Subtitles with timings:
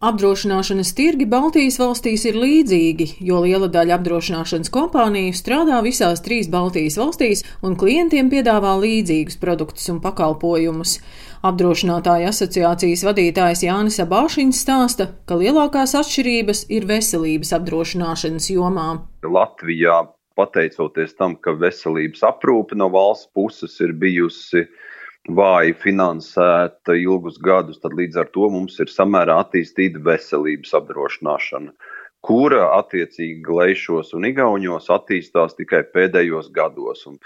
[0.00, 6.96] Apdrošināšanas tirgi Baltijas valstīs ir līdzīgi, jo liela daļa apdrošināšanas kompāniju strādā visās trīs Baltijas
[6.96, 10.94] valstīs un klientiem piedāvā līdzīgus produktus un pakalpojumus.
[11.44, 18.88] Apdrošinātāja asociācijas vadītājs Jānis Abāšiņš stāsta, ka lielākās atšķirības ir veselības apdrošināšanas jomā.
[19.20, 20.00] Latvijā
[20.40, 24.64] pateicoties tam, ka veselības aprūpe no valsts puses ir bijusi
[25.28, 31.72] vāji finansēta ilgus gadus, tad līdz ar to mums ir samērā attīstīta veselības apdrošināšana,
[32.24, 37.06] kura attiecīgi Gleišos un Igauņos attīstās tikai pēdējos gados.
[37.06, 37.18] Un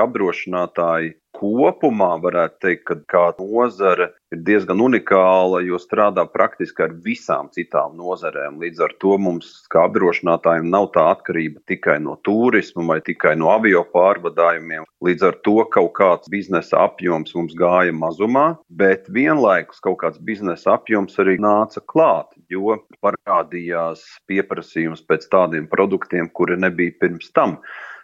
[0.00, 7.48] apdrošinātāji kopumā varētu teikt, ka kā nozare ir diezgan unikāla, jo strādā praktiski ar visām
[7.54, 8.60] citām nozarēm.
[8.62, 13.50] Līdz ar to mums, kā apdrošinātājiem, nav tā atkarība tikai no turisma vai tikai no
[13.54, 14.86] avio pārvadājumiem.
[15.06, 20.76] Līdz ar to kaut kāds biznesa apjoms mums gāja mazumā, bet vienlaikus kaut kāds biznesa
[20.76, 27.58] apjoms arī nāca klāt, jo parādījās pieprasījums pēc tādiem produktiem, kuri nebija pirms tam.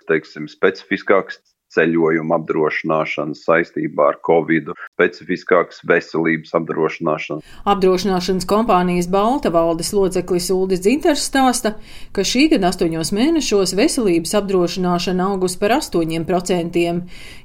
[0.06, 1.41] Teiksim, specifiskāks
[1.77, 7.44] ceļojuma apdrošināšana saistībā ar covid, specifiskāks veselības apdrošināšana.
[7.69, 11.77] Apdrošināšanas kompānijas Balta valdes loceklis Uldis Dzinters stāsta,
[12.16, 16.86] ka šī gada astoņos mēnešos veselības apdrošināšana augus par 8%.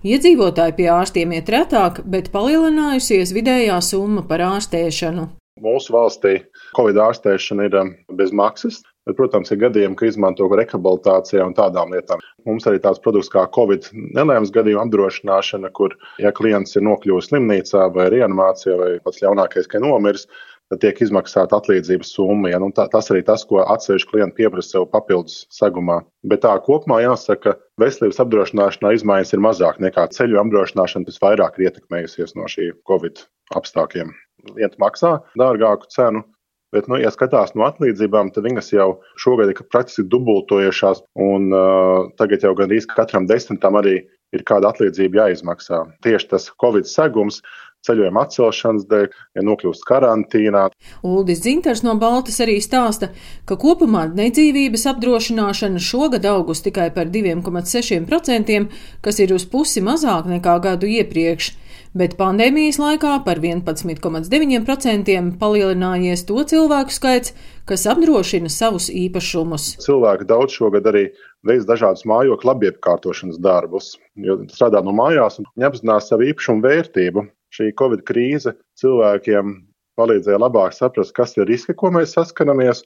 [0.08, 5.28] Iedzīvotāji pie ārstiem iet retāk, bet palielinājusies vidējā summa par ārstēšanu.
[5.62, 6.40] Mūsu valstī
[6.78, 8.80] Covid ārstēšana ir um, bez maksas.
[9.12, 12.22] Bet, protams, ir gadījumi, ka izmanto rehabilitācijā un tādām lietām.
[12.48, 17.90] Mums arī tāds produkts kā Covid nelēmas gadījuma apdrošināšana, kur, ja klients ir nokļuvis slimnīcā
[17.92, 20.30] vai reanimācijā, vai pats ļaunākais, ka nomiris,
[20.72, 22.54] tad tiek izmaksāta atlīdzības summa.
[22.54, 22.64] Ja?
[22.64, 26.00] Nu, tā, tas arī tas, ko atsevišķi klienti pieprasa sev papildus segumā.
[26.24, 31.60] Bet tā kopumā jāsaka, ka veselības apdrošināšanā izmaiņas ir mazāk nekā ceļu apdrošināšana, kas vairāk
[31.60, 33.26] ir ietekmējusies no šī Covid
[33.60, 34.16] apstākļiem.
[34.48, 36.24] Klienti maksā dārgāku cenu,
[36.72, 38.88] Bet, nu, ja skatās no atlīdzībām, tad viņas jau
[39.20, 43.98] šogad ir praktiski dubultojušās, un uh, tagad jau gandrīz katram desmitam arī
[44.32, 45.84] ir kāda atlīdzība jāizmaksā.
[46.06, 47.42] Tieši tas Covid segums
[47.88, 50.68] ceļojuma atcelšanas dēļ, ja nokļūst karantīnā.
[51.08, 53.12] Uldis Zinters no Baltas arī stāsta,
[53.50, 58.62] ka kopumā nedzīvības apdrošināšana šogad augus tikai par 2,6%,
[59.02, 61.56] kas ir uz pusi mazāk nekā gadu iepriekš
[61.98, 67.34] bet pandēmijas laikā par 11,9% palielinājies to cilvēku skaits,
[67.68, 69.76] kas apdrošina savus īpašumus.
[69.84, 71.10] Cilvēki daudz šogad arī
[71.48, 77.28] veids dažādus mājokļu labiekārtošanas darbus, jo strādā no mājās un apzinās savu īpašumu vērtību.
[77.52, 79.56] Šī Covid krīze cilvēkiem
[80.00, 82.86] palīdzēja labāk saprast, kas ir riski, ko mēs saskaramies,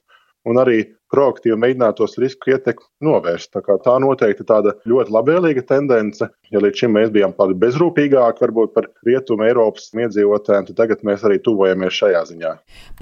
[0.50, 0.82] un arī
[1.14, 3.52] proaktīvi mēģināt tos risku ietekmi novērst.
[3.54, 6.30] Tā, tā noteikti ir tāda ļoti labvēlīga tendence.
[6.54, 11.26] Ja līdz šim mēs bijām tādi bezrūpīgāki, varbūt par rietumu Eiropas iedzīvotājiem, tad tagad mēs
[11.26, 12.52] arī tuvojamies šajā ziņā.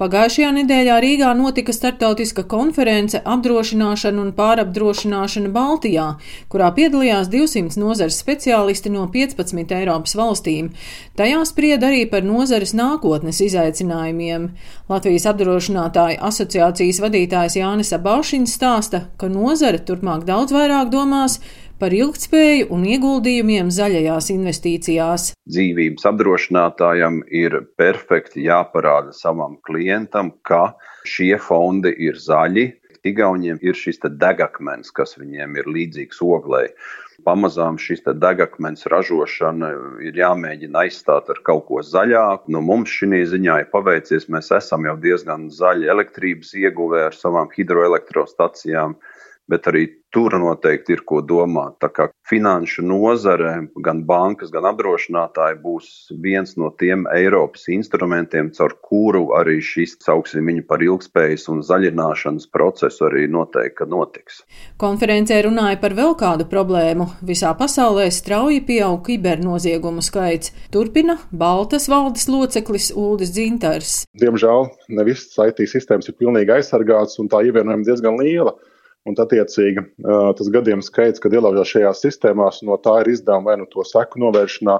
[0.00, 6.08] Pagājušajā nedēļā Rīgā notika startautiska konference apdrošināšana un pārapdrošināšana Baltijā,
[6.52, 10.72] kurā piedalījās 200 nozares speciālisti no 15 Eiropas valstīm.
[11.18, 14.48] Tajā spried arī par nozares nākotnes izaicinājumiem.
[14.90, 21.40] Latvijas apdrošinātāju asociācijas vadītājs Jānis Baušiņš stāsta, ka nozare turpmāk daudz vairāk domās
[21.80, 25.26] par ilgtspēju un ieguldījumiem zaļajās investīcijās.
[25.50, 32.70] Dzīvības apdrošinātājam ir perfekti jāparāda savam klientam, ka šie fondi ir zaļi.
[33.04, 36.70] Igauniem ir šis degakmens, kas viņiem ir līdzīgs oglei.
[37.24, 39.68] Pamazām šis degakmens ražošana
[40.08, 42.48] ir jāmēģina aizstāt ar kaut ko zaļāku.
[42.56, 44.26] Nu, mums šī ziņā ir paveicies.
[44.32, 48.96] Mēs esam jau diezgan zaļi elektrības ieguvēji ar savām hidroelektrostacijām
[49.50, 51.74] bet arī tur noteikti ir ko domāt.
[51.82, 55.88] Tā kā finanšu nozare, gan bankas, gan apdrošinātāji būs
[56.22, 62.46] viens no tiem Eiropas instrumentiem, caur kuru arī šis, sauksim viņu par ilgspējas un zaļināšanas
[62.54, 64.44] procesu arī noteikti notiks.
[64.80, 67.08] Konferencē runāja par vēl kādu problēmu.
[67.26, 70.54] Visā pasaulē strauji pieaug kibernoziegumu skaits.
[70.74, 74.04] Turpina Baltas valdes loceklis Uldis Dzintars.
[74.20, 78.54] Diemžēl ne visas IT sistēmas ir pilnīgi aizsargātas un tā ievienojuma diezgan liela.
[79.04, 79.82] Un, attiecīgi,
[80.38, 84.22] tas gadījumu skaits, kad ielaužās šajās sistēmās, no tā ir izdevumi vai nu to seku
[84.22, 84.78] novēršanā,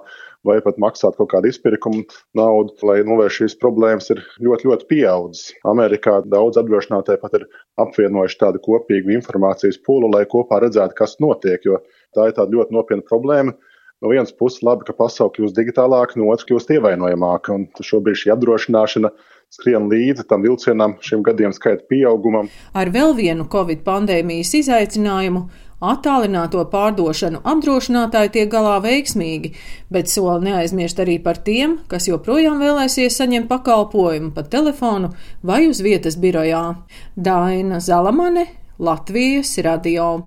[0.49, 2.07] vai pat maksāt kaut kādu izpirkumu
[2.37, 5.53] naudu, lai novērstu šīs problēmas, ir ļoti, ļoti pieaudzis.
[5.69, 7.47] Amerikā daudz apdrošinātāji pat ir
[7.85, 11.83] apvienojuši tādu kopīgu informācijas pūlu, lai kopā redzētu, kas notiek, jo
[12.17, 13.57] tā ir ļoti nopietna problēma
[14.05, 17.57] no vienas puses labi, ka pasaule kļūst digitālāka, no otras kļūst ievainojamāka.
[17.57, 19.11] Un šobrīd šī apdrošināšana
[19.55, 22.51] skrien līdzi tam vilcienam, šim gadiem skaita pieaugumam.
[22.77, 25.47] Ar vēl vienu Covid pandēmijas izaicinājumu
[25.85, 29.51] Attālināto pārdošanu apdrošinātāji tiek galā veiksmīgi,
[29.93, 35.13] bet soli neaizmirst arī par tiem, kas joprojām vēlēsies saņemt pakalpojumu pa telefonu
[35.43, 36.63] vai uz vietas birojā.
[37.17, 38.47] Daina Zalamane,
[38.79, 40.23] Latvijas radio.